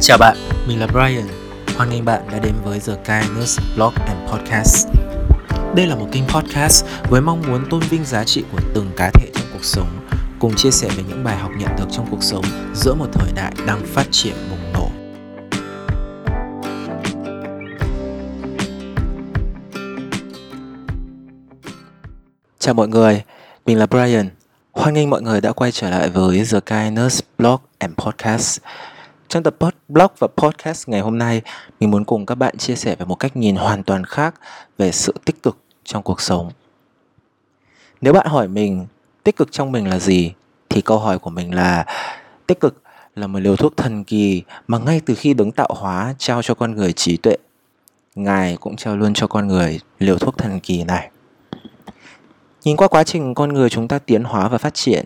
[0.00, 0.36] Chào bạn,
[0.68, 1.28] mình là Brian.
[1.76, 4.88] Hoan nghênh bạn đã đến với The Kindness Blog and Podcast.
[5.74, 9.10] Đây là một kênh podcast với mong muốn tôn vinh giá trị của từng cá
[9.14, 10.08] thể trong cuộc sống,
[10.38, 12.44] cùng chia sẻ về những bài học nhận được trong cuộc sống
[12.74, 14.88] giữa một thời đại đang phát triển bùng nổ.
[22.58, 23.22] Chào mọi người,
[23.66, 24.28] mình là Brian.
[24.72, 28.60] Hoan nghênh mọi người đã quay trở lại với The Kindness Blog and Podcast.
[29.28, 29.56] Trong tập
[29.88, 31.42] blog và podcast ngày hôm nay,
[31.80, 34.34] mình muốn cùng các bạn chia sẻ về một cách nhìn hoàn toàn khác
[34.78, 36.50] về sự tích cực trong cuộc sống.
[38.00, 38.86] Nếu bạn hỏi mình
[39.24, 40.32] tích cực trong mình là gì
[40.68, 41.86] thì câu hỏi của mình là
[42.46, 42.82] tích cực
[43.16, 46.54] là một liều thuốc thần kỳ mà ngay từ khi đứng tạo hóa trao cho
[46.54, 47.36] con người trí tuệ,
[48.14, 51.10] Ngài cũng trao luôn cho con người liều thuốc thần kỳ này.
[52.64, 55.04] Nhìn qua quá trình con người chúng ta tiến hóa và phát triển,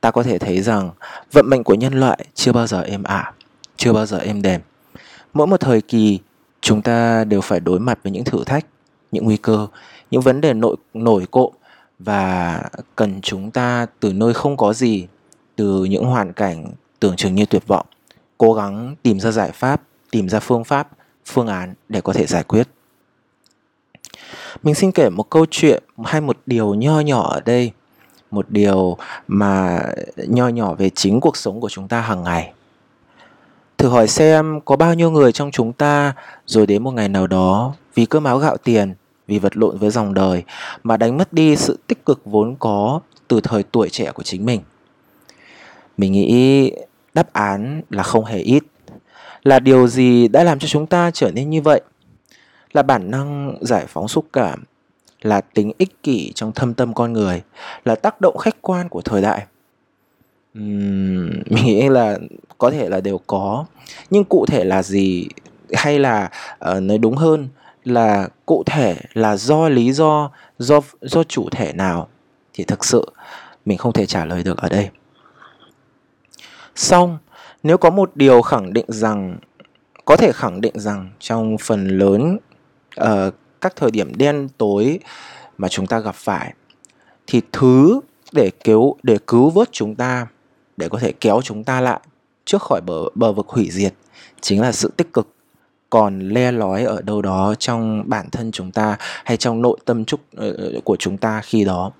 [0.00, 0.90] ta có thể thấy rằng
[1.32, 3.32] vận mệnh của nhân loại chưa bao giờ êm ả
[3.78, 4.60] chưa bao giờ êm đềm.
[5.34, 6.18] Mỗi một thời kỳ
[6.60, 8.66] chúng ta đều phải đối mặt với những thử thách,
[9.12, 9.66] những nguy cơ,
[10.10, 11.52] những vấn đề nội nổi cộm
[11.98, 12.62] và
[12.96, 15.06] cần chúng ta từ nơi không có gì,
[15.56, 16.66] từ những hoàn cảnh
[17.00, 17.86] tưởng chừng như tuyệt vọng,
[18.38, 20.88] cố gắng tìm ra giải pháp, tìm ra phương pháp,
[21.26, 22.68] phương án để có thể giải quyết.
[24.62, 27.72] Mình xin kể một câu chuyện hay một điều nho nhỏ ở đây,
[28.30, 28.96] một điều
[29.28, 29.82] mà
[30.16, 32.52] nho nhỏ về chính cuộc sống của chúng ta hàng ngày
[33.78, 36.12] Thử hỏi xem có bao nhiêu người trong chúng ta
[36.46, 38.94] rồi đến một ngày nào đó vì cơm áo gạo tiền,
[39.26, 40.44] vì vật lộn với dòng đời
[40.82, 44.46] mà đánh mất đi sự tích cực vốn có từ thời tuổi trẻ của chính
[44.46, 44.60] mình.
[45.96, 46.72] Mình nghĩ
[47.14, 48.62] đáp án là không hề ít.
[49.42, 51.80] Là điều gì đã làm cho chúng ta trở nên như vậy?
[52.72, 54.64] Là bản năng giải phóng xúc cảm,
[55.22, 57.42] là tính ích kỷ trong thâm tâm con người,
[57.84, 59.46] là tác động khách quan của thời đại–
[60.58, 62.18] Ừm, mình nghĩ là
[62.58, 63.64] có thể là đều có,
[64.10, 65.28] nhưng cụ thể là gì?
[65.72, 67.48] Hay là, ờ, nói đúng hơn
[67.84, 72.08] là cụ thể là do lý do, do do chủ thể nào?
[72.52, 73.12] Thì thực sự
[73.66, 74.88] mình không thể trả lời được ở đây.
[76.74, 77.18] Xong,
[77.62, 79.38] nếu có một điều khẳng định rằng
[80.04, 82.38] có thể khẳng định rằng trong phần lớn,
[82.96, 83.30] ờ,
[83.60, 84.98] các thời điểm đen tối
[85.58, 86.54] mà chúng ta gặp phải
[87.26, 88.00] thì thứ
[88.32, 90.26] để cứu để cứu vớt chúng ta
[90.78, 92.00] để có thể kéo chúng ta lại
[92.44, 93.94] trước khỏi bờ bờ vực hủy diệt
[94.40, 95.28] chính là sự tích cực.
[95.90, 100.04] Còn le lói ở đâu đó trong bản thân chúng ta hay trong nội tâm
[100.04, 101.92] trúc ờ, ờ, của chúng ta khi đó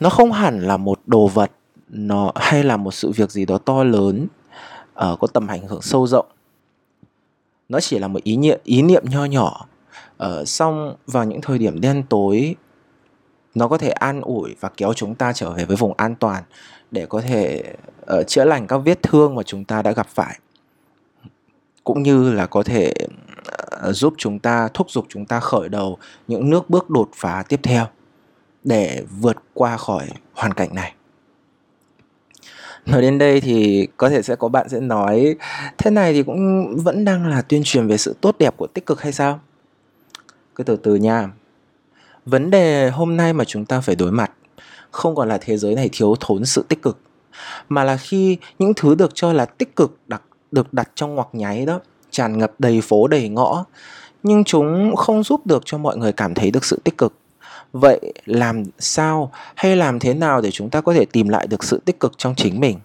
[0.00, 1.50] nó không hẳn là một đồ vật
[1.88, 4.26] nó hay là một sự việc gì đó to lớn
[4.92, 6.26] uh, có tầm ảnh hưởng sâu rộng.
[7.68, 9.66] Nó chỉ là một ý niệm ý niệm nho nhỏ.
[10.24, 12.54] Uh, xong vào những thời điểm đen tối
[13.54, 16.42] nó có thể an ủi và kéo chúng ta trở về với vùng an toàn
[16.90, 17.74] để có thể
[18.18, 20.38] uh, chữa lành các vết thương mà chúng ta đã gặp phải.
[21.84, 22.94] Cũng như là có thể
[23.88, 25.98] uh, giúp chúng ta thúc giục chúng ta khởi đầu
[26.28, 27.86] những nước bước đột phá tiếp theo
[28.64, 30.94] để vượt qua khỏi hoàn cảnh này.
[32.86, 35.36] Nói đến đây thì có thể sẽ có bạn sẽ nói
[35.78, 38.86] thế này thì cũng vẫn đang là tuyên truyền về sự tốt đẹp của tích
[38.86, 39.40] cực hay sao?
[40.54, 41.28] Cứ từ từ nha
[42.26, 44.32] vấn đề hôm nay mà chúng ta phải đối mặt
[44.90, 46.98] không còn là thế giới này thiếu thốn sự tích cực,
[47.68, 51.28] mà là khi những thứ được cho là tích cực đặt được đặt trong ngoặc
[51.32, 53.64] nháy đó, tràn ngập đầy phố đầy ngõ,
[54.22, 57.14] nhưng chúng không giúp được cho mọi người cảm thấy được sự tích cực.
[57.72, 61.64] Vậy làm sao hay làm thế nào để chúng ta có thể tìm lại được
[61.64, 62.78] sự tích cực trong chính mình?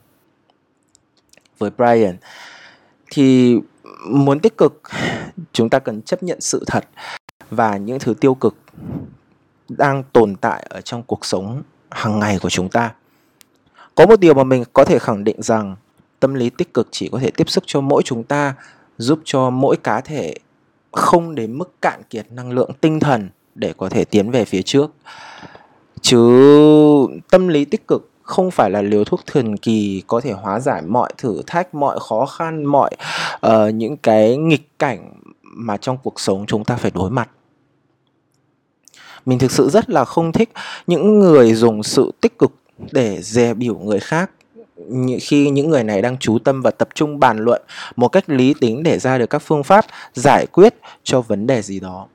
[1.57, 2.17] Với brian,
[3.11, 3.55] thì
[4.09, 4.81] muốn tích cực,
[5.53, 6.85] chúng ta cần chấp nhận sự thật
[7.49, 8.55] và những thứ tiêu cực
[9.69, 12.93] đang tồn tại ở trong cuộc sống hàng ngày của chúng ta.
[13.95, 15.75] Có một điều mà mình có thể khẳng định rằng
[16.19, 18.53] tâm lý tích cực chỉ có thể tiếp sức cho mỗi chúng ta
[18.97, 20.33] giúp cho mỗi cá thể
[20.91, 24.61] không đến mức cạn kiệt năng lượng tinh thần để có thể tiến về phía
[24.61, 24.91] trước.
[26.01, 30.59] Chứ tâm lý tích cực không phải là liều thuốc thần kỳ có thể hóa
[30.59, 32.91] giải mọi thử thách mọi khó khăn mọi
[33.47, 35.13] uh, những cái nghịch cảnh
[35.43, 37.29] mà trong cuộc sống chúng ta phải đối mặt
[39.25, 40.49] mình thực sự rất là không thích
[40.87, 42.51] những người dùng sự tích cực
[42.91, 44.31] để dè biểu người khác.
[45.21, 47.61] Khi những người này đang chú tâm và tập trung bàn luận
[47.95, 51.61] một cách lý tính để ra được các phương pháp giải quyết cho vấn đề
[51.61, 52.07] gì đó.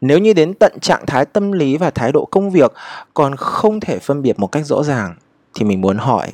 [0.00, 2.72] Nếu như đến tận trạng thái tâm lý và thái độ công việc
[3.14, 5.14] còn không thể phân biệt một cách rõ ràng,
[5.54, 6.32] thì mình muốn hỏi,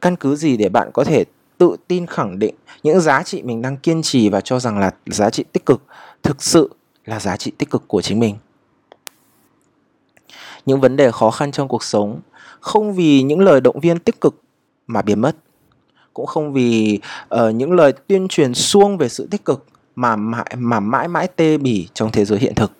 [0.00, 1.24] căn cứ gì để bạn có thể
[1.58, 4.90] tự tin khẳng định những giá trị mình đang kiên trì và cho rằng là
[5.06, 5.82] giá trị tích cực
[6.22, 6.70] thực sự
[7.04, 8.36] là giá trị tích cực của chính mình?
[10.66, 12.20] Những vấn đề khó khăn trong cuộc sống
[12.60, 14.42] không vì những lời động viên tích cực
[14.86, 15.36] mà biến mất
[16.14, 17.00] cũng không vì
[17.34, 21.28] uh, những lời tuyên truyền suông về sự tích cực mà mãi mà mãi mãi
[21.36, 22.72] tê bỉ trong thế giới hiện thực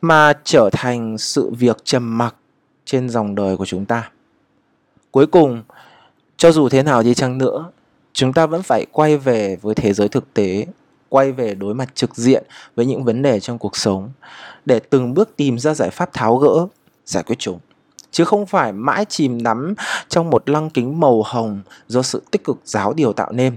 [0.00, 2.34] mà trở thành sự việc trầm mặc
[2.84, 4.10] trên dòng đời của chúng ta.
[5.10, 5.62] Cuối cùng,
[6.36, 7.70] cho dù thế nào đi chăng nữa,
[8.12, 10.66] chúng ta vẫn phải quay về với thế giới thực tế,
[11.08, 12.44] quay về đối mặt trực diện
[12.76, 14.10] với những vấn đề trong cuộc sống
[14.64, 16.66] để từng bước tìm ra giải pháp tháo gỡ,
[17.06, 17.58] giải quyết chúng.
[18.10, 19.74] Chứ không phải mãi chìm đắm
[20.08, 23.56] trong một lăng kính màu hồng do sự tích cực giáo điều tạo nên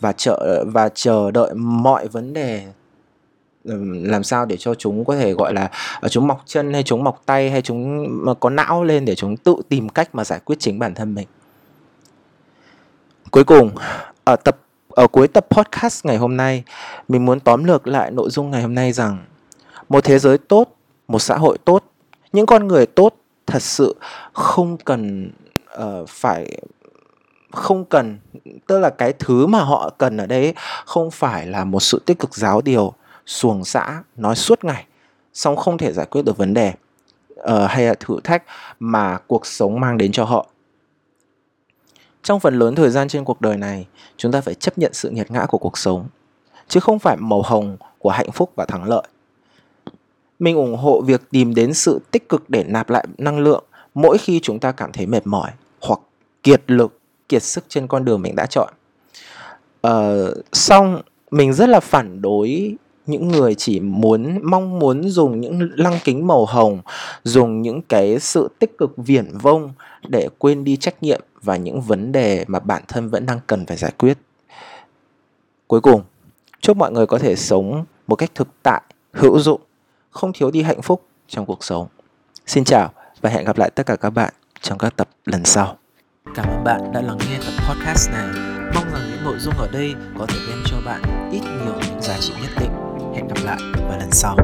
[0.00, 2.66] và chờ và chờ đợi mọi vấn đề
[4.02, 5.70] làm sao để cho chúng có thể gọi là
[6.00, 8.08] ờ, chúng mọc chân hay chúng mọc tay hay chúng
[8.40, 11.26] có não lên để chúng tự tìm cách mà giải quyết chính bản thân mình.
[13.30, 13.70] Cuối cùng
[14.24, 14.58] ở tập
[14.94, 16.62] ở cuối tập podcast ngày hôm nay
[17.08, 19.18] mình muốn tóm lược lại nội dung ngày hôm nay rằng
[19.88, 20.76] một thế giới tốt
[21.08, 21.84] một xã hội tốt
[22.32, 23.14] những con người tốt
[23.46, 23.96] thật sự
[24.32, 25.30] không cần
[25.78, 26.58] uh, phải
[27.52, 28.18] không cần
[28.66, 30.54] tức là cái thứ mà họ cần ở đây
[30.86, 32.92] không phải là một sự tích cực giáo điều
[33.26, 34.84] xuồng xã nói suốt ngày
[35.34, 36.72] xong không thể giải quyết được vấn đề
[37.40, 38.42] uh, hay là thử thách
[38.80, 40.46] mà cuộc sống mang đến cho họ
[42.24, 43.86] trong phần lớn thời gian trên cuộc đời này
[44.16, 46.06] chúng ta phải chấp nhận sự nghiệt ngã của cuộc sống
[46.68, 49.02] chứ không phải màu hồng của hạnh phúc và thắng lợi.
[50.38, 54.18] Mình ủng hộ việc tìm đến sự tích cực để nạp lại năng lượng mỗi
[54.18, 55.50] khi chúng ta cảm thấy mệt mỏi
[55.80, 56.00] hoặc
[56.42, 56.98] kiệt lực
[57.28, 58.74] kiệt sức trên con đường mình đã chọn.
[59.80, 65.70] Ờ, xong mình rất là phản đối những người chỉ muốn, mong muốn dùng những
[65.76, 66.80] lăng kính màu hồng,
[67.24, 69.72] dùng những cái sự tích cực viển vông
[70.08, 73.66] để quên đi trách nhiệm và những vấn đề mà bản thân vẫn đang cần
[73.66, 74.18] phải giải quyết.
[75.66, 76.02] Cuối cùng,
[76.60, 79.60] chúc mọi người có thể sống một cách thực tại, hữu dụng,
[80.10, 81.86] không thiếu đi hạnh phúc trong cuộc sống.
[82.46, 85.76] Xin chào và hẹn gặp lại tất cả các bạn trong các tập lần sau.
[86.34, 88.28] Cảm ơn bạn đã lắng nghe tập podcast này.
[88.74, 92.02] Mong rằng những nội dung ở đây có thể đem cho bạn ít nhiều những
[92.02, 93.58] giá trị nhất định hẹn gặp lại
[93.88, 94.36] vào lần sau.